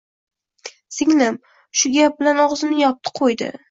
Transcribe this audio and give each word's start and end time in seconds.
Singlim 0.95 1.39
shu 1.53 1.95
gap 2.01 2.19
bilan 2.25 2.45
og`zimni 2.49 2.85
yopdi-qo`ydi 2.85 3.57